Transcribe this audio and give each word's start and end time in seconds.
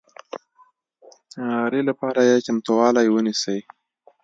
ري 1.71 1.81
لپاره 1.89 2.21
یې 2.29 2.35
چمتوالی 2.45 3.07
ونیسئ 3.09 3.59